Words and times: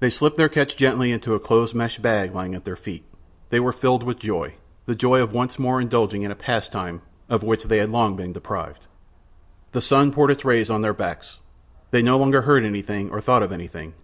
They 0.00 0.10
slipped 0.10 0.36
their 0.36 0.50
catch 0.50 0.76
gently 0.76 1.10
into 1.12 1.32
a 1.32 1.40
close 1.40 1.72
meshed 1.72 2.02
bag 2.02 2.34
lying 2.34 2.54
at 2.54 2.66
their 2.66 2.76
feet; 2.76 3.06
they 3.48 3.58
were 3.58 3.72
filled 3.72 4.02
with 4.02 4.18
joy—the 4.18 4.94
joy 4.94 5.22
of 5.22 5.32
once 5.32 5.58
more 5.58 5.80
indulging 5.80 6.20
in 6.20 6.30
a 6.30 6.34
pastime 6.34 7.00
of 7.30 7.42
which 7.42 7.64
they 7.64 7.78
had 7.78 7.88
long 7.90 8.16
been 8.16 8.34
deprived. 8.34 8.84
The 9.72 9.80
sun 9.80 10.12
poured 10.12 10.30
its 10.32 10.44
rays 10.44 10.68
on 10.68 10.82
their 10.82 10.92
backs; 10.92 11.38
they 11.90 12.02
no 12.02 12.18
longer 12.18 12.42
heard 12.42 12.66
anything 12.66 13.08
or 13.10 13.22
thought 13.22 13.42
of 13.42 13.50
anything. 13.50 13.94